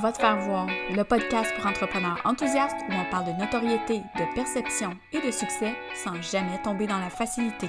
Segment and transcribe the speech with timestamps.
[0.00, 4.34] Va te faire voir, le podcast pour entrepreneurs enthousiastes où on parle de notoriété, de
[4.34, 7.68] perception et de succès sans jamais tomber dans la facilité.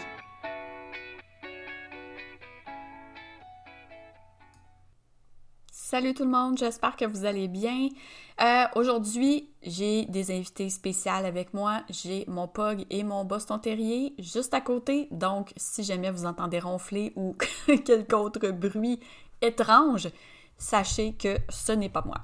[5.69, 7.89] Salut tout le monde, j'espère que vous allez bien.
[8.41, 11.83] Euh, aujourd'hui, j'ai des invités spéciales avec moi.
[11.89, 15.09] J'ai mon Pug et mon Boston Terrier juste à côté.
[15.11, 17.35] Donc, si jamais vous entendez ronfler ou
[17.67, 19.01] quelque autre bruit
[19.41, 20.07] étrange,
[20.63, 22.17] sachez que ce n'est pas moi.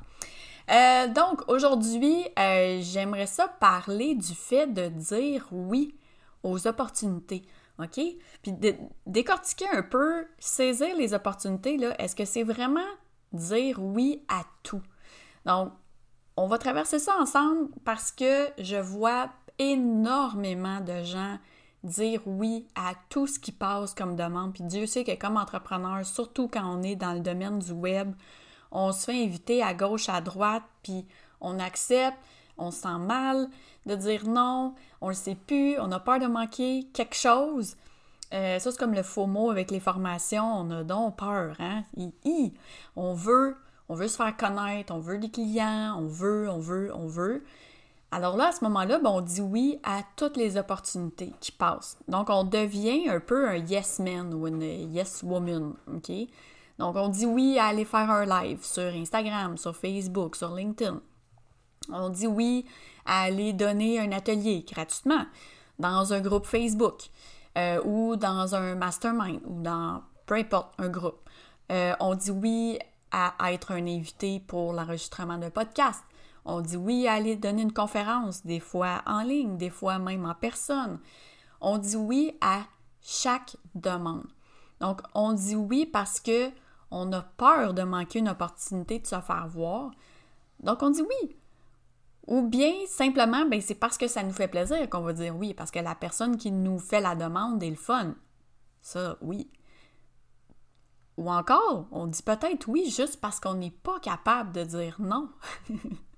[0.71, 5.95] Euh, donc, aujourd'hui, euh, j'aimerais ça parler du fait de dire oui
[6.43, 7.43] aux opportunités.
[7.79, 7.99] OK?
[8.41, 8.75] Puis de,
[9.05, 12.89] décortiquer un peu, saisir les opportunités, là, est-ce que c'est vraiment
[13.33, 14.81] dire oui à tout?
[15.45, 15.71] Donc,
[16.37, 21.37] on va traverser ça ensemble parce que je vois énormément de gens
[21.83, 24.53] dire oui à tout ce qui passe comme demande.
[24.53, 28.13] Puis Dieu sait que comme entrepreneur, surtout quand on est dans le domaine du web,
[28.71, 31.05] on se fait inviter à gauche, à droite, puis
[31.41, 32.17] on accepte,
[32.57, 33.49] on se sent mal
[33.85, 37.75] de dire non, on le sait plus, on a peur de manquer quelque chose.
[38.33, 41.83] Euh, ça, c'est comme le faux mot avec les formations, on a donc peur, hein?
[42.95, 46.91] On veut, on veut se faire connaître, on veut des clients, on veut, on veut,
[46.93, 47.43] on veut.
[48.11, 51.97] Alors là, à ce moment-là, ben, on dit oui à toutes les opportunités qui passent.
[52.07, 55.73] Donc, on devient un peu un yes man ou une yes woman?
[56.79, 60.99] Donc, on dit oui à aller faire un live sur Instagram, sur Facebook, sur LinkedIn.
[61.91, 62.65] On dit oui
[63.05, 65.25] à aller donner un atelier gratuitement
[65.77, 67.09] dans un groupe Facebook
[67.57, 71.19] euh, ou dans un mastermind ou dans peu importe un groupe.
[71.71, 72.79] Euh, on dit oui
[73.11, 76.03] à être un invité pour l'enregistrement d'un podcast.
[76.45, 80.25] On dit oui à aller donner une conférence, des fois en ligne, des fois même
[80.25, 80.99] en personne.
[81.61, 82.63] On dit oui à
[83.01, 84.27] chaque demande.
[84.79, 86.49] Donc, on dit oui parce que
[86.91, 89.91] on a peur de manquer une opportunité de se faire voir.
[90.61, 91.35] Donc, on dit oui.
[92.27, 95.53] Ou bien, simplement, ben, c'est parce que ça nous fait plaisir qu'on va dire oui,
[95.53, 98.15] parce que la personne qui nous fait la demande est le fun.
[98.81, 99.49] Ça, oui.
[101.17, 105.29] Ou encore, on dit peut-être oui juste parce qu'on n'est pas capable de dire non.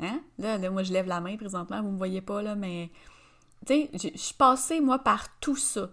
[0.00, 0.20] Hein?
[0.38, 2.90] Là, moi, je lève la main présentement, vous ne me voyez pas, là, mais...
[3.66, 5.90] Tu sais, je suis passée, moi, par tout ça.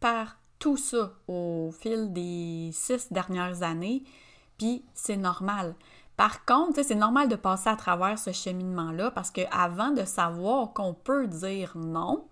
[0.00, 4.04] Par tout ça au fil des six dernières années,
[4.58, 5.74] puis c'est normal.
[6.16, 10.94] Par contre, c'est normal de passer à travers ce cheminement-là parce qu'avant de savoir qu'on
[10.94, 12.26] peut dire non,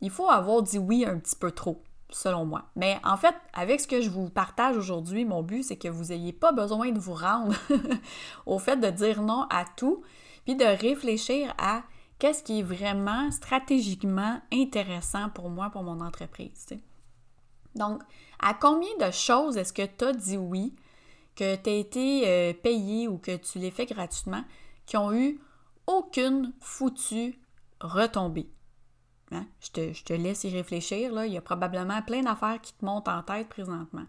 [0.00, 2.64] il faut avoir dit oui un petit peu trop selon moi.
[2.76, 6.06] Mais en fait, avec ce que je vous partage aujourd'hui, mon but, c'est que vous
[6.06, 7.54] n'ayez pas besoin de vous rendre
[8.46, 10.02] au fait de dire non à tout,
[10.44, 11.82] puis de réfléchir à
[12.18, 16.66] qu'est-ce qui est vraiment stratégiquement intéressant pour moi, pour mon entreprise.
[17.74, 18.02] Donc,
[18.40, 20.74] à combien de choses est-ce que tu as dit oui,
[21.34, 24.44] que tu as été euh, payé ou que tu l'as fait gratuitement,
[24.86, 25.40] qui ont eu
[25.86, 27.38] aucune foutue
[27.80, 28.48] retombée?
[29.32, 29.46] Hein?
[29.60, 31.24] Je, te, laisse y réfléchir.
[31.24, 34.04] Il y a probablement plein d'affaires qui te montent en tête présentement.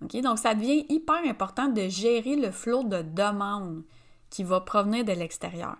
[0.00, 3.82] Donc, ça devient hyper important de gérer le flot de demandes
[4.30, 5.76] qui va provenir de l'extérieur.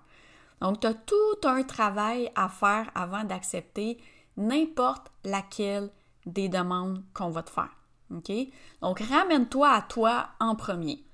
[0.61, 3.99] Donc, tu as tout un travail à faire avant d'accepter
[4.37, 5.91] n'importe laquelle
[6.27, 7.75] des demandes qu'on va te faire.
[8.81, 11.05] Donc, ramène-toi à toi en premier.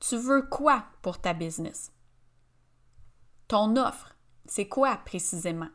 [0.00, 1.92] Tu veux quoi pour ta business?
[3.48, 4.14] Ton offre,
[4.46, 5.68] c'est quoi précisément?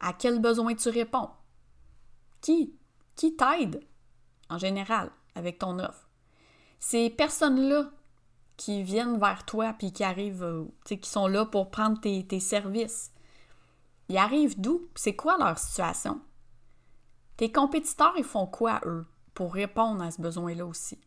[0.00, 1.30] À quel besoin tu réponds?
[2.40, 2.74] Qui?
[3.16, 3.80] Qui t'aide
[4.48, 6.08] en général avec ton offre?
[6.78, 7.90] Ces personnes-là
[8.56, 13.12] qui viennent vers toi puis qui arrivent, euh, qui sont là pour prendre tes, services,
[14.08, 14.88] ils arrivent d'où?
[14.94, 16.20] C'est quoi leur situation?
[17.36, 20.98] Tes compétiteurs, ils font quoi, eux, pour répondre à ce besoin-là aussi?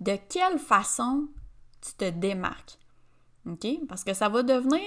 [0.00, 1.28] De quelle façon
[1.80, 2.78] tu te démarques?
[3.88, 4.80] Parce que ça va devenir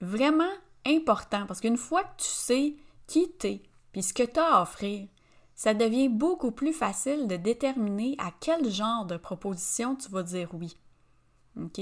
[0.00, 0.52] vraiment
[0.86, 2.74] important parce qu'une fois que tu sais
[3.06, 5.08] qui t'es puis ce que tu as à offrir,
[5.54, 10.50] ça devient beaucoup plus facile de déterminer à quel genre de proposition tu vas dire
[10.52, 10.76] oui.
[11.58, 11.80] OK?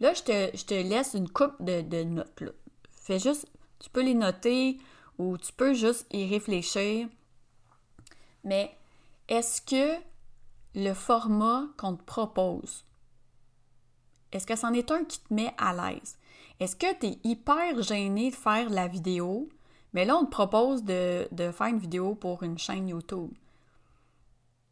[0.00, 2.42] Là, je te, laisse une coupe de, notes.
[2.90, 3.46] Fais juste,
[3.78, 4.78] tu peux les noter
[5.18, 7.08] ou tu peux juste y réfléchir.
[8.42, 8.74] Mais
[9.28, 10.00] est-ce que
[10.74, 12.86] le format qu'on te propose,
[14.32, 16.16] est-ce que c'en est un qui te met à l'aise?
[16.60, 19.48] Est-ce que tu es hyper gêné de faire la vidéo,
[19.92, 23.32] mais là, on te propose de, faire une vidéo pour une chaîne YouTube?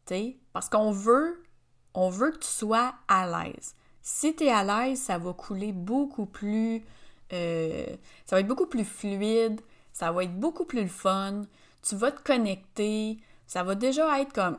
[0.05, 1.43] Tu sais, parce qu'on veut,
[1.93, 3.75] on veut que tu sois à l'aise.
[4.01, 6.83] Si tu es à l'aise, ça va couler beaucoup plus.
[7.31, 7.85] Euh,
[8.25, 9.61] ça va être beaucoup plus fluide,
[9.93, 11.43] ça va être beaucoup plus fun.
[11.81, 14.57] Tu vas te connecter, ça va déjà être comme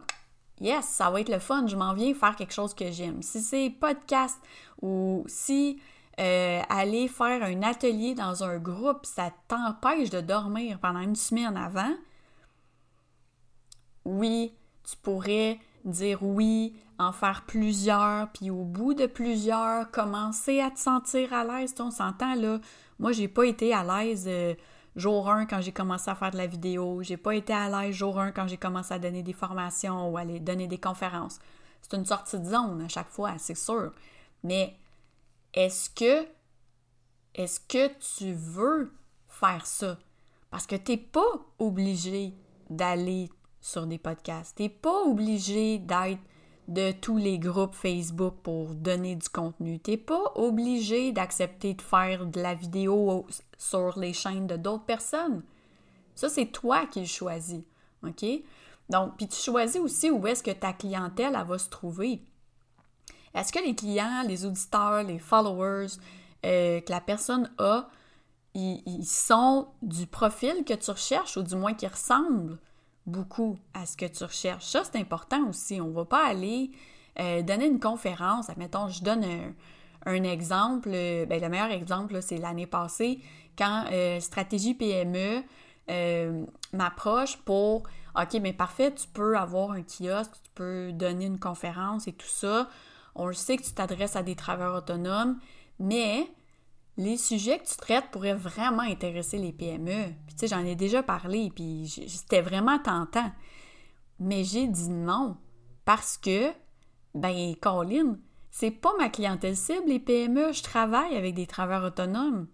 [0.60, 3.22] yes, ça va être le fun, je m'en viens faire quelque chose que j'aime.
[3.22, 4.38] Si c'est podcast
[4.82, 5.80] ou si
[6.20, 11.56] euh, aller faire un atelier dans un groupe, ça t'empêche de dormir pendant une semaine
[11.56, 11.94] avant,
[14.04, 20.70] oui, tu pourrais dire oui, en faire plusieurs, puis au bout de plusieurs, commencer à
[20.70, 21.74] te sentir à l'aise.
[21.80, 22.60] On s'entend là,
[22.98, 24.54] moi j'ai pas été à l'aise euh,
[24.96, 27.94] jour 1 quand j'ai commencé à faire de la vidéo, j'ai pas été à l'aise
[27.94, 31.38] jour 1 quand j'ai commencé à donner des formations ou à aller donner des conférences.
[31.82, 33.92] C'est une sortie de zone à chaque fois, c'est sûr.
[34.42, 34.76] Mais
[35.54, 38.92] est-ce que tu veux
[39.28, 39.98] faire ça?
[40.50, 42.34] Parce que tu n'es pas obligé
[42.70, 43.30] d'aller
[43.60, 44.56] sur des podcasts.
[44.56, 46.20] Tu n'es pas obligé d'être
[46.68, 49.78] de tous les groupes Facebook pour donner du contenu.
[49.80, 53.26] Tu n'es pas obligé d'accepter de faire de la vidéo
[53.58, 55.42] sur les chaînes de d'autres personnes.
[56.14, 57.62] Ça, c'est toi qui le choisis.
[58.02, 58.24] OK?
[58.88, 62.22] Donc, puis tu choisis aussi où est-ce que ta clientèle va se trouver.
[63.34, 65.88] Est-ce que les clients, les auditeurs, les followers
[66.44, 67.88] euh, que la personne a,
[68.54, 72.58] ils, sont du profil que tu recherches ou du moins qui ressemblent
[73.06, 74.66] beaucoup à ce que tu recherches?
[74.66, 75.80] Ça, c'est important aussi.
[75.80, 76.70] On ne va pas aller
[77.18, 78.48] euh, donner une conférence.
[78.48, 79.24] Admettons, je donne
[80.06, 80.90] un, exemple.
[80.92, 83.18] Euh, ben, le meilleur exemple, c'est l'année passée,
[83.58, 83.84] quand
[84.20, 85.42] Stratégie PME
[86.72, 87.84] m'approche pour
[88.16, 92.28] OK, mais parfait, tu peux avoir un kiosque, tu peux donner une conférence et tout
[92.28, 92.68] ça.
[93.14, 95.38] On le sait que tu t'adresses à des travailleurs autonomes,
[95.78, 96.26] mais
[96.96, 100.12] les sujets que tu traites pourraient vraiment intéresser les PME.
[100.26, 103.32] Puis tu sais, j'en ai déjà parlé, puis c'était vraiment tentant.
[104.20, 105.36] Mais j'ai dit non
[105.84, 106.50] parce que,
[107.14, 108.16] ben, Colin,
[108.50, 110.52] c'est pas ma clientèle cible, les PME.
[110.52, 112.46] Je travaille avec des travailleurs autonomes.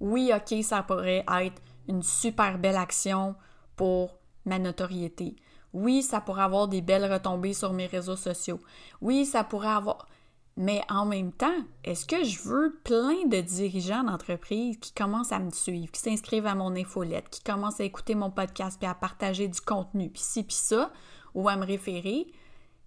[0.00, 3.36] Oui, OK, ça pourrait être une super belle action
[3.76, 5.36] pour ma notoriété.
[5.74, 8.60] Oui, ça pourrait avoir des belles retombées sur mes réseaux sociaux.
[9.02, 10.08] Oui, ça pourrait avoir...
[10.56, 15.40] Mais en même temps, est-ce que je veux plein de dirigeants d'entreprise qui commencent à
[15.40, 18.94] me suivre, qui s'inscrivent à mon infolette, qui commencent à écouter mon podcast, puis à
[18.94, 20.92] partager du contenu, puis ci, puis ça,
[21.34, 22.28] ou à me référer,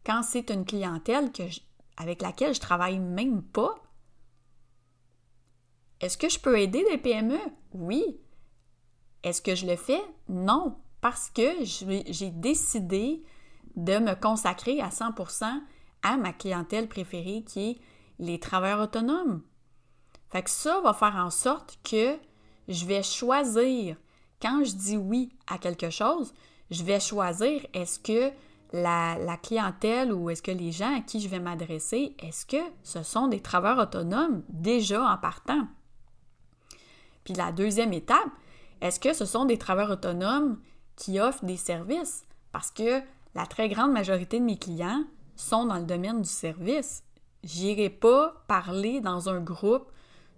[0.06, 1.30] quand c'est une clientèle
[1.98, 3.76] avec laquelle je travaille même pas?
[6.00, 7.40] Est-ce que je peux aider des PME?
[7.74, 8.18] Oui.
[9.24, 10.02] Est-ce que je le fais?
[10.30, 13.24] Non parce que j'ai décidé
[13.76, 15.46] de me consacrer à 100%
[16.04, 17.78] à ma clientèle préférée qui est
[18.20, 19.42] les travailleurs autonomes.
[20.30, 22.18] Fait que ça va faire en sorte que
[22.68, 23.96] je vais choisir,
[24.42, 26.34] quand je dis oui à quelque chose,
[26.70, 28.32] je vais choisir est-ce que
[28.74, 32.62] la, la, clientèle ou est-ce que les gens à qui je vais m'adresser, est-ce que
[32.84, 35.68] ce sont des travailleurs autonomes déjà en partant?
[37.24, 38.30] Puis la deuxième étape,
[38.82, 40.60] est-ce que ce sont des travailleurs autonomes
[40.98, 43.02] qui offrent des services parce que
[43.36, 45.04] la très grande majorité de mes clients
[45.36, 47.04] sont dans le domaine du service.
[47.44, 49.92] J'irai pas parler dans un groupe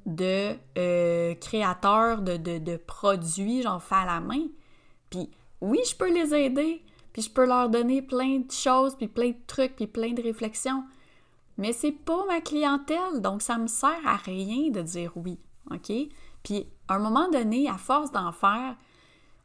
[0.05, 4.47] de euh, créateurs de, produits, j'en fais à la main.
[5.09, 5.29] Puis
[5.61, 6.83] oui, je peux les aider,
[7.13, 10.21] puis je peux leur donner plein de choses, puis plein de trucs, puis plein de
[10.21, 10.83] réflexions.
[11.57, 15.39] Mais c'est pas ma clientèle, donc ça me sert à rien de dire oui,
[15.71, 15.91] OK?
[16.43, 18.75] Puis à un moment donné, à force d'en faire,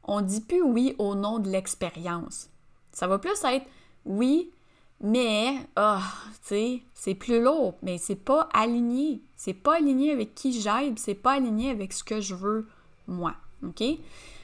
[0.07, 2.49] on dit plus oui au nom de l'expérience.
[2.93, 3.67] Ça va plus être
[4.05, 4.51] oui,
[5.01, 5.55] mais,
[6.43, 9.21] sais, c'est plus lourd, mais c'est pas aligné.
[9.37, 12.67] C'est pas aligné avec qui j'aide, c'est pas aligné avec ce que je veux
[13.07, 13.35] moi.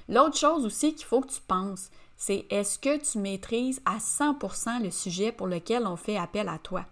[0.09, 4.83] L'autre chose aussi qu'il faut que tu penses, c'est est-ce que tu maîtrises à 100%
[4.83, 6.85] le sujet pour lequel on fait appel à toi?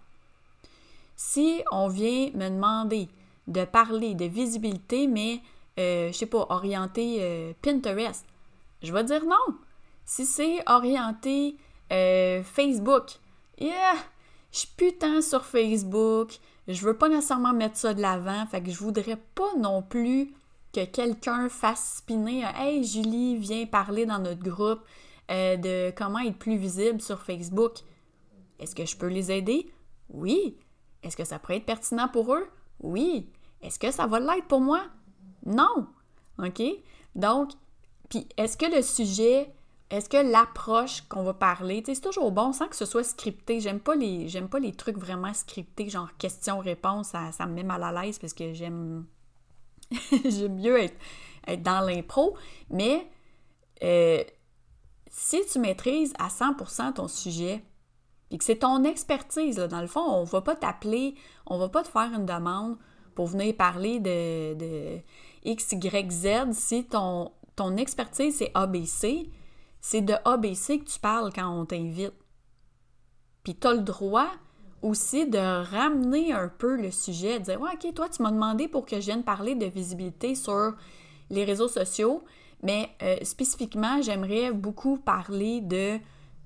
[1.15, 3.09] Si on vient me demander
[3.47, 5.41] de parler de visibilité, mais,
[5.79, 8.25] euh, je sais pas, orienté euh, Pinterest,
[8.81, 9.57] je vais dire non.
[10.05, 11.57] Si c'est orienté
[11.91, 13.11] euh, Facebook,
[13.59, 13.95] yeah,
[14.51, 18.71] je suis putain sur Facebook, je veux pas nécessairement mettre ça de l'avant, fait que
[18.71, 20.33] je voudrais pas non plus
[20.73, 24.81] que quelqu'un fasse spinner Hey Julie, viens parler dans notre groupe
[25.31, 27.73] euh, de comment être plus visible sur Facebook.
[28.59, 29.71] Est-ce que je peux les aider?
[30.09, 30.57] Oui.
[31.03, 32.47] Est-ce que ça pourrait être pertinent pour eux?
[32.81, 33.29] Oui.
[33.61, 34.81] Est-ce que ça va l'être pour moi?
[35.45, 35.87] Non.
[36.37, 36.61] OK?
[37.15, 37.51] Donc,
[38.09, 39.53] puis est-ce que le sujet,
[39.89, 43.59] est-ce que l'approche qu'on va parler, c'est toujours bon sans que ce soit scripté.
[43.59, 47.83] J'aime pas les j'aime pas les trucs vraiment scriptés, genre question-réponse, ça, me met mal
[47.83, 49.05] à l'aise parce que j'aime
[50.25, 50.97] j'aime mieux être,
[51.61, 52.35] dans l'impro.
[52.69, 53.07] Mais
[53.83, 54.23] euh,
[55.09, 57.63] si tu maîtrises à 100% ton sujet,
[58.29, 61.15] puis que c'est ton expertise, dans le fond, on va pas t'appeler,
[61.47, 62.77] on va pas te faire une demande
[63.15, 64.99] pour venir parler de, de
[65.43, 69.29] X, Y, Z si ton, ton expertise, c'est ABC,
[69.81, 72.13] c'est de ABC que tu parles quand on t'invite.
[73.43, 74.29] Puis tu as le droit
[74.81, 75.37] aussi de
[75.69, 79.01] ramener un peu le sujet, de dire Ouais, ok, toi, tu m'as demandé pour que
[79.01, 80.73] je vienne parler de visibilité sur
[81.29, 82.23] les réseaux sociaux,
[82.63, 85.97] mais euh, spécifiquement, j'aimerais beaucoup parler de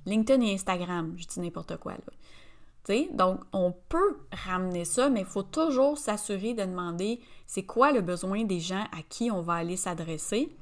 [0.07, 1.13] LinkedIn et Instagram.
[1.15, 2.95] Je dis n'importe quoi là.
[3.13, 8.01] donc, on peut ramener ça, mais il faut toujours s'assurer de demander c'est quoi le
[8.01, 10.57] besoin des gens à qui on va aller s'adresser,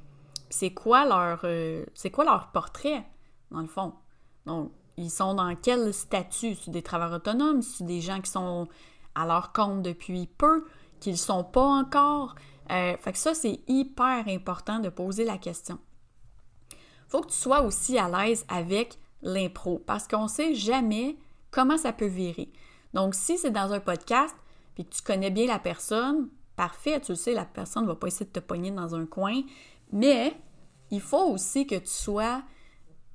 [0.52, 3.04] c'est quoi leur euh, c'est quoi leur portrait,
[3.50, 3.94] dans le fond?
[4.46, 6.54] Donc, ils sont dans quel statut?
[6.54, 7.62] C'est des travailleurs autonomes?
[7.62, 8.68] C'est des gens qui sont
[9.14, 10.64] à leur compte depuis peu,
[11.00, 12.34] qu'ils sont pas encore?
[12.70, 15.78] Euh, fait que ça, c'est hyper important de poser la question.
[17.08, 21.16] faut que tu sois aussi à l'aise avec l'impro parce qu'on sait jamais
[21.50, 22.50] comment ça peut virer.
[22.94, 24.34] Donc, si c'est dans un podcast
[24.74, 27.96] puis que tu connais bien la personne, parfait, tu le sais, la personne ne va
[27.96, 29.42] pas essayer de te pogner dans un coin,
[29.92, 30.34] mais
[30.90, 32.42] il faut aussi que tu sois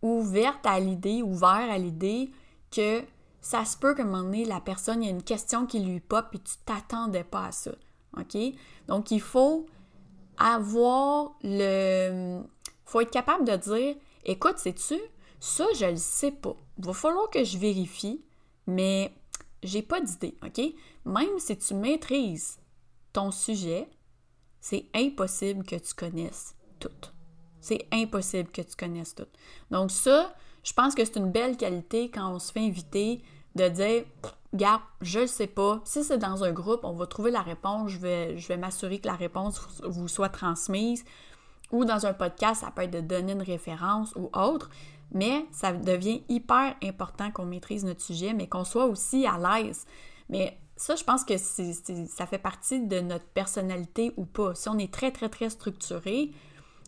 [0.01, 2.31] ouverte à l'idée, ouvert à l'idée
[2.71, 3.03] que
[3.41, 5.79] ça se peut qu'à un moment donné, la personne, il y a une question qui
[5.79, 7.71] lui pop et tu t'attendais pas à ça.
[8.17, 8.37] OK?
[8.87, 9.65] Donc, il faut
[10.37, 12.41] avoir le.
[12.85, 14.99] faut être capable de dire écoute, sais-tu,
[15.39, 16.55] ça, je le sais pas.
[16.77, 18.23] Il va falloir que je vérifie,
[18.65, 19.13] mais
[19.63, 20.37] j'ai pas d'idée.
[20.45, 20.61] OK?
[21.05, 22.59] Même si tu maîtrises
[23.13, 23.89] ton sujet,
[24.59, 26.89] c'est impossible que tu connaisses tout.
[27.59, 29.27] C'est impossible que tu connaisses tout.
[29.71, 33.21] Donc ça, je pense que c'est une belle qualité quand on se fait inviter
[33.55, 34.03] de dire
[34.53, 35.81] Garde, je ne sais pas.
[35.83, 37.91] Si c'est dans un groupe, on va trouver la réponse.
[37.91, 41.03] Je vais, je vais m'assurer que la réponse vous soit transmise.
[41.71, 44.69] Ou dans un podcast, ça peut être de donner une référence ou autre.
[45.11, 49.85] Mais ça devient hyper important qu'on maîtrise notre sujet, mais qu'on soit aussi à l'aise.
[50.29, 54.55] Mais ça, je pense que ça fait partie de notre personnalité ou pas.
[54.55, 56.31] Si on est très, très, très structuré,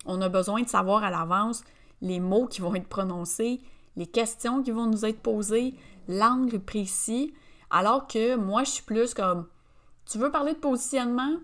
[0.05, 1.63] on a besoin de savoir à l'avance
[2.01, 3.61] les mots qui vont être prononcés,
[3.95, 5.75] les questions qui vont nous être posées,
[6.07, 7.33] l'angle précis,
[7.69, 9.47] alors que moi, je suis plus comme,
[10.09, 11.37] tu veux parler de positionnement?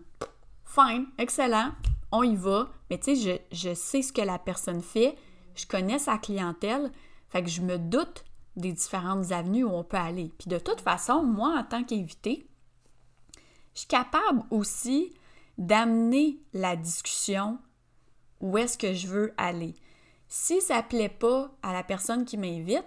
[0.64, 1.72] Fine, excellent,
[2.12, 2.70] on y va.
[2.90, 5.16] Mais tu sais, je, je sais ce que la personne fait,
[5.56, 6.92] je connais sa clientèle,
[7.30, 8.24] fait que je me doute
[8.56, 10.32] des différentes avenues où on peut aller.
[10.40, 12.48] Puis de toute façon, moi, en tant qu'invité,
[13.74, 15.14] je suis capable aussi
[15.58, 17.60] d'amener la discussion
[18.42, 19.76] où est-ce que je veux aller.
[20.28, 22.86] Si ça plaît pas à la personne qui m'invite,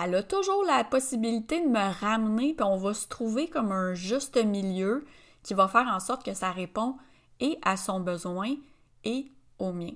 [0.00, 3.94] elle a toujours la possibilité de me ramener, puis on va se trouver comme un
[3.94, 5.04] juste milieu
[5.42, 6.96] qui va faire en sorte que ça répond
[7.40, 8.54] et à son besoin
[9.04, 9.92] et au mien.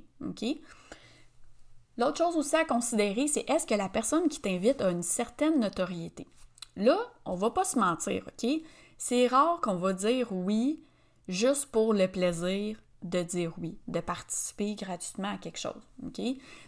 [1.98, 5.60] L'autre chose aussi à considérer, c'est est-ce que la personne qui t'invite a une certaine
[5.60, 6.26] notoriété?
[6.76, 8.50] Là, on va pas se mentir, OK?
[8.96, 10.82] C'est rare qu'on va dire oui
[11.28, 15.82] juste pour le plaisir de dire oui, de participer gratuitement à quelque chose.
[16.04, 16.20] OK?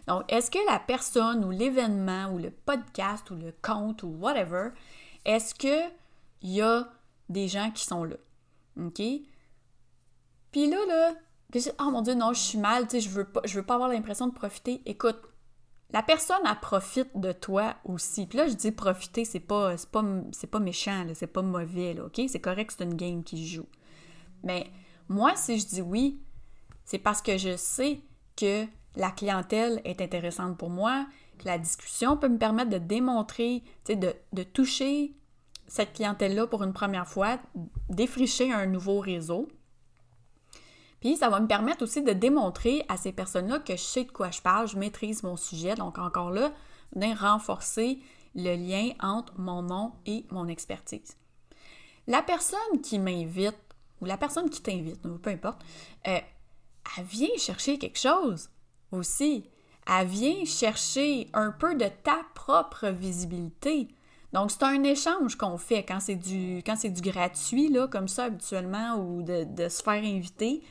[0.07, 4.69] Donc, est-ce que la personne ou l'événement ou le podcast ou le compte ou whatever,
[5.23, 5.91] est-ce qu'il
[6.41, 6.87] y a
[7.29, 8.17] des gens qui sont là?
[8.77, 9.01] OK?
[10.51, 11.13] Puis là, là,
[11.79, 13.75] oh mon Dieu, non, je suis mal, tu sais, je veux pas, je veux pas
[13.75, 14.81] avoir l'impression de profiter.
[14.85, 15.17] Écoute,
[15.91, 18.25] la personne, elle profite de toi aussi.
[18.25, 20.03] Puis là, je dis profiter, c'est pas, pas,
[20.51, 22.21] pas méchant, c'est pas mauvais, là, OK?
[22.27, 23.67] C'est correct, c'est une game qui joue.
[24.43, 24.69] Mais
[25.07, 26.21] moi, si je dis oui,
[26.85, 27.99] c'est parce que je sais
[28.35, 28.65] que
[28.95, 31.05] la clientèle est intéressante pour moi,
[31.37, 35.13] que la discussion peut me permettre de démontrer, de, de toucher
[35.67, 37.39] cette clientèle-là pour une première fois,
[37.89, 39.47] défricher un nouveau réseau.
[41.01, 44.11] Puis ça va me permettre aussi de démontrer à ces personnes-là que je sais de
[44.11, 45.75] quoi je parle, je maîtrise mon sujet.
[45.75, 46.51] Donc encore là,
[46.95, 47.99] de renforcer
[48.35, 51.17] le lien entre mon nom et mon expertise.
[52.07, 53.57] La personne qui m'invite,
[54.01, 55.63] ou la personne qui t'invite, peu importe,
[56.07, 56.19] euh,
[56.97, 58.49] elle vient chercher quelque chose
[58.91, 59.49] aussi.
[59.87, 63.87] Elle vient chercher un peu de ta propre visibilité.
[64.33, 68.25] Donc, c'est un échange qu'on fait quand c'est du, quand c'est du gratuit, comme ça,
[68.25, 70.61] habituellement, ou de, de se faire inviter.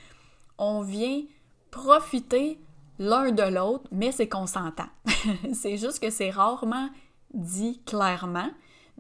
[0.59, 1.23] On vient
[1.71, 2.59] profiter
[2.99, 4.88] l'un de l'autre, mais c'est qu'on s'entend.
[5.54, 6.90] c'est juste que c'est rarement
[7.33, 8.50] dit clairement,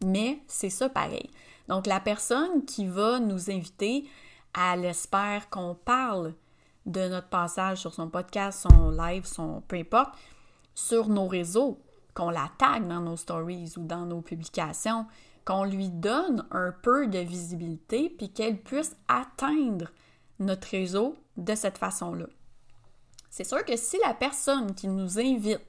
[0.04, 1.30] mais c'est ça pareil.
[1.68, 4.08] Donc, la personne qui va nous inviter,
[4.58, 6.34] elle espère qu'on parle
[6.86, 10.14] de notre passage sur son podcast, son live, son peu importe,
[10.74, 11.80] sur nos réseaux,
[12.14, 15.06] qu'on la tag dans nos stories ou dans nos publications,
[15.44, 19.90] qu'on lui donne un peu de visibilité, puis qu'elle puisse atteindre
[20.38, 22.26] notre réseau de cette façon-là.
[23.30, 25.60] C'est sûr que si la personne qui nous invite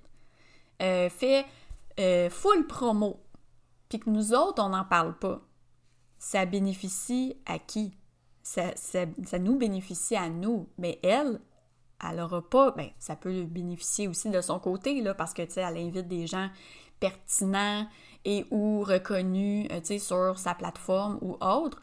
[0.82, 1.46] euh, fait
[2.00, 3.20] euh, full promo,
[3.90, 5.42] puis que nous autres, on n'en parle pas,
[6.18, 7.98] ça bénéficie à qui?
[8.46, 11.40] Ça, nous bénéficie à nous, mais elle,
[12.04, 15.54] elle n'aura pas, ben, ça peut bénéficier aussi de son côté, là, parce que, tu
[15.54, 16.50] sais, elle invite des gens
[17.00, 17.88] pertinents
[18.24, 21.82] et ou reconnu euh, sur sa plateforme ou autre.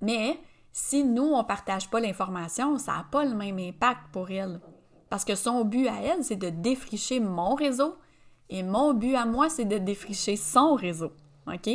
[0.00, 0.38] Mais
[0.72, 4.60] si nous, on ne partage pas l'information, ça n'a pas le même impact pour elle.
[5.08, 7.96] Parce que son but à elle, c'est de défricher mon réseau
[8.48, 11.12] et mon but à moi, c'est de défricher son réseau.
[11.46, 11.70] OK?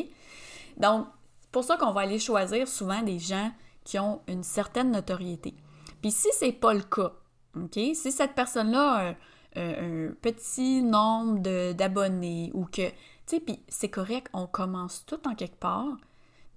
[0.78, 1.08] Donc,
[1.42, 3.52] c'est pour ça qu'on va aller choisir souvent des gens
[3.88, 5.56] qui ont une certaine notoriété.
[6.02, 7.14] Puis si c'est pas le cas,
[7.56, 7.74] OK?
[7.74, 9.14] Si cette personne-là
[9.56, 12.94] a un, petit nombre d'abonnés ou que, tu
[13.26, 15.96] sais, puis c'est correct, on commence tout en quelque part.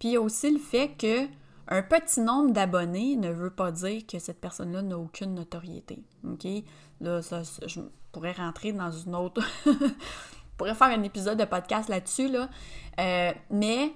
[0.01, 1.29] Puis il y a aussi le fait que
[1.69, 6.03] un petit nombre d'abonnés ne veut pas dire que cette personne-là n'a aucune notoriété.
[6.29, 6.47] OK?
[7.01, 9.41] Là, ça, je pourrais rentrer dans une autre.
[9.67, 9.71] je
[10.57, 12.51] pourrais faire un épisode de podcast là-dessus, là.
[12.99, 13.93] Euh, mais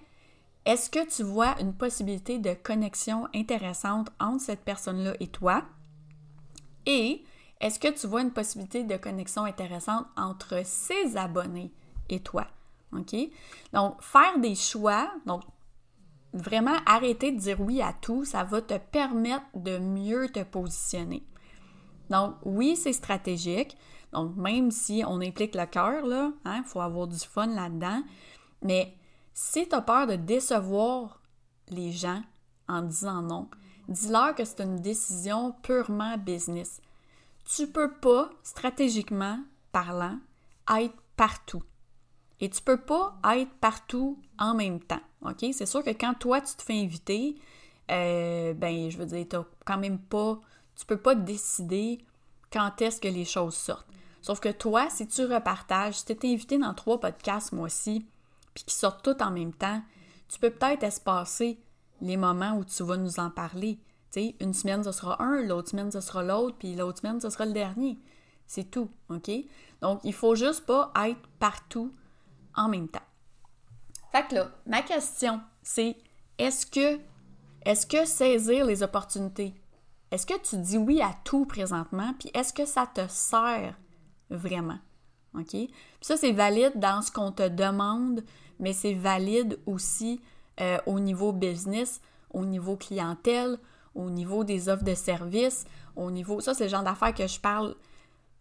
[0.67, 5.65] est-ce que tu vois une possibilité de connexion intéressante entre cette personne-là et toi?
[6.87, 7.23] Et
[7.61, 11.73] est-ce que tu vois une possibilité de connexion intéressante entre ses abonnés
[12.09, 12.47] et toi?
[12.93, 13.15] OK?
[13.73, 15.43] Donc, faire des choix, donc
[16.33, 21.23] vraiment arrêter de dire oui à tout, ça va te permettre de mieux te positionner.
[22.11, 23.77] Donc, oui, c'est stratégique.
[24.13, 28.03] Donc, même si on implique le cœur, là, il hein, faut avoir du fun là-dedans.
[28.63, 28.95] Mais
[29.35, 31.21] si tu as peur de décevoir
[31.69, 32.23] les gens
[32.69, 33.49] en disant non,
[33.89, 36.81] dis-leur que c'est une décision purement business.
[37.45, 39.39] Tu peux pas, stratégiquement
[39.73, 40.19] parlant,
[40.75, 41.63] être partout.
[42.41, 45.01] Et tu peux pas être partout en même temps.
[45.23, 45.45] OK?
[45.53, 47.37] C'est sûr que quand toi, tu te fais inviter,
[47.91, 50.41] euh, ben, je veux dire, t'as quand même pas.
[50.77, 51.99] Tu peux pas décider
[52.53, 53.87] quand est-ce que les choses sortent.
[54.21, 58.07] Sauf que toi, si tu repartages, si tu invité dans trois podcasts, moi aussi,
[58.55, 59.83] puis qui sortent tous en même temps,
[60.29, 61.61] tu peux peut-être espacer
[62.01, 63.79] les moments où tu vas nous en parler.
[64.11, 67.31] sais, une semaine, ce sera un, l'autre semaine, ce sera l'autre, puis l'autre semaine, ce
[67.31, 67.99] sera le dernier.
[68.47, 69.31] C'est tout, OK?
[69.81, 71.95] Donc, il faut juste pas être partout
[72.55, 73.01] en même temps.
[74.13, 75.97] Fait que là, ma question, c'est
[76.39, 77.01] est-ce que,
[77.65, 79.55] est-ce que saisir les opportunités,
[80.11, 83.75] est-ce que tu dis oui à tout présentement, puis est-ce que ça te sert
[84.31, 84.79] vraiment?
[85.35, 85.51] OK?
[85.51, 88.23] Puis ça, c'est valide dans ce qu'on te demande,
[88.59, 90.21] mais c'est valide aussi
[90.61, 93.59] euh, au niveau business, au niveau clientèle,
[93.95, 95.65] au niveau des offres de services,
[95.97, 96.41] au niveau...
[96.41, 97.75] Ça, c'est le genre d'affaires que je parle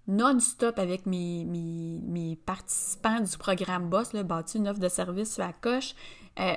[0.07, 5.43] non-stop avec mes, mes, participants du programme Boss, là, bâti une offre de service sur
[5.43, 5.95] la coche.
[6.39, 6.55] Euh,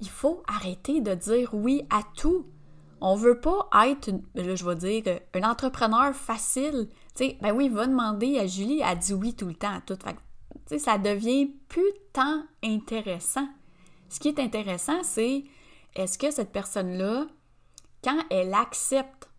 [0.00, 2.46] il faut arrêter de dire oui à tout.
[3.00, 6.88] On veut pas être, je vais dire, un entrepreneur facile.
[7.14, 9.80] Tu sais, ben oui, va demander à Julie, elle dit oui tout le temps à
[9.80, 9.98] tout.
[10.02, 10.16] Fait,
[10.78, 13.48] ça devient plus tant intéressant.
[14.08, 15.44] Ce qui est intéressant, c'est
[15.94, 17.26] est-ce que cette personne-là,
[18.02, 19.30] quand elle accepte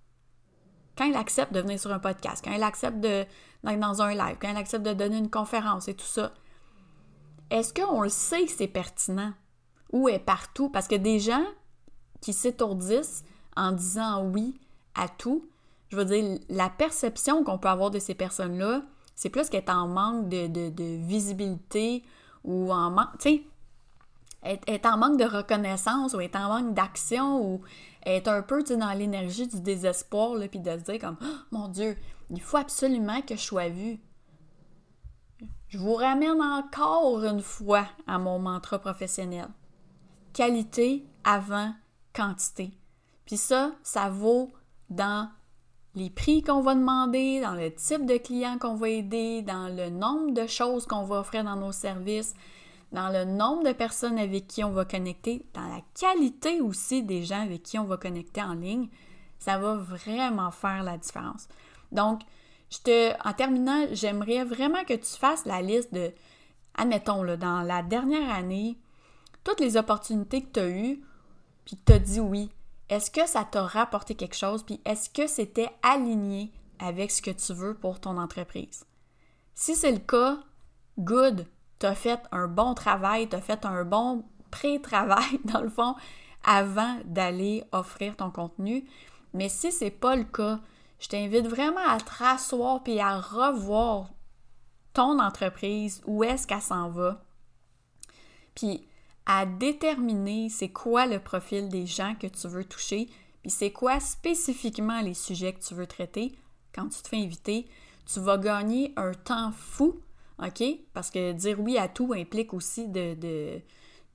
[0.98, 3.30] quand elle accepte de venir sur un podcast, quand elle accepte d'être
[3.63, 6.34] dans un live, quand elle accepte de donner une conférence et tout ça,
[7.50, 9.34] est-ce qu'on le sait que c'est pertinent?
[9.91, 10.70] Ou est partout?
[10.70, 11.46] Parce que des gens
[12.22, 13.24] qui s'étourdissent
[13.56, 14.60] en disant oui
[14.96, 15.50] à tout,
[15.89, 18.84] je veux dire, la perception qu'on peut avoir de ces personnes-là,
[19.22, 22.04] c'est plus qu'être en manque de, visibilité
[22.44, 23.44] ou en manque, tu
[24.44, 27.62] sais, en manque de reconnaissance ou être en manque d'action ou
[28.04, 31.96] être un peu dans l'énergie du désespoir, puis de se dire comme oh, mon Dieu,
[32.32, 34.00] il faut absolument que je sois vue.
[35.68, 39.50] Je vous ramène encore une fois à mon mantra professionnel.
[40.34, 41.76] Qualité avant
[42.12, 42.72] quantité.
[43.28, 44.52] Puis ça, ça vaut
[44.90, 45.30] dans
[45.95, 49.89] les prix qu'on va demander, dans le type de client qu'on va aider, dans le
[49.89, 52.34] nombre de choses qu'on va offrir dans nos services,
[52.91, 57.23] dans le nombre de personnes avec qui on va connecter, dans la qualité aussi des
[57.23, 58.88] gens avec qui on va connecter en ligne,
[59.39, 61.47] ça va vraiment faire la différence.
[61.91, 62.21] Donc,
[62.69, 66.12] je te, en terminant, j'aimerais vraiment que tu fasses la liste de,
[66.75, 68.77] admettons, là, dans la dernière année,
[69.43, 71.01] toutes les opportunités que tu as eues,
[71.65, 72.49] puis que tu as dit oui.
[72.91, 77.32] Est-ce que ça t'a rapporté quelque chose, puis est-ce que c'était aligné avec ce que
[77.32, 78.86] tu veux pour ton entreprise?
[79.56, 80.39] Si c'est le cas,
[80.99, 81.47] good,
[81.80, 85.95] tu as fait un bon travail, tu as fait un bon pré-travail, dans le fond,
[86.43, 88.84] avant d'aller offrir ton contenu.
[89.34, 90.60] Mais si c'est pas le cas,
[90.99, 94.10] je t'invite vraiment à te rasseoir et à revoir
[94.91, 97.23] ton entreprise, où est-ce qu'elle s'en va,
[98.54, 98.86] puis
[99.26, 103.08] à déterminer c'est quoi le profil des gens que tu veux toucher,
[103.42, 106.34] puis c'est quoi spécifiquement les sujets que tu veux traiter
[106.74, 107.68] quand tu te fais inviter.
[108.06, 110.02] Tu vas gagner un temps fou
[110.42, 110.64] OK?
[110.94, 112.88] Parce que dire oui à tout implique aussi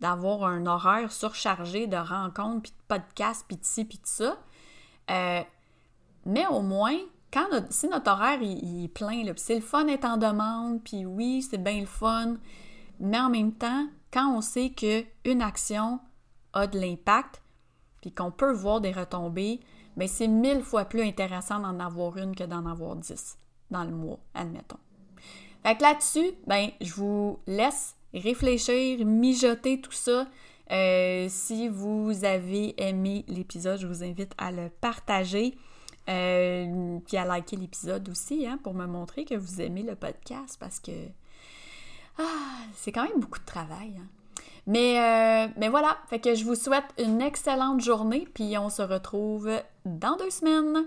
[0.00, 4.38] d'avoir un horaire surchargé de rencontres, puis de podcasts, puis de ci, puis de ça.
[5.10, 5.42] Euh,
[6.24, 6.96] mais au moins,
[7.32, 11.06] quand si notre horaire il, est plein, là, c'est le fun est en demande, puis
[11.06, 12.36] oui, c'est bien le fun,
[12.98, 16.00] Mais en même temps, quand on sait qu'une action
[16.54, 17.42] a de l'impact,
[18.00, 19.60] puis qu'on peut voir des retombées,
[19.94, 23.36] mais c'est mille fois plus intéressant d'en avoir une que d'en avoir dix
[23.70, 24.78] dans le mois, admettons.
[25.62, 30.26] Fait que là-dessus, ben, je vous laisse réfléchir, mijoter tout ça.
[30.70, 35.58] Euh, si vous avez aimé l'épisode, je vous invite à le partager.
[36.08, 40.56] Euh, puis à liker l'épisode aussi, hein, pour me montrer que vous aimez le podcast
[40.58, 40.92] parce que
[42.18, 43.94] ah, c'est quand même beaucoup de travail.
[43.98, 44.06] Hein.
[44.66, 48.82] Mais, euh, mais voilà, fait que je vous souhaite une excellente journée, puis on se
[48.82, 49.50] retrouve
[49.84, 50.86] dans deux semaines.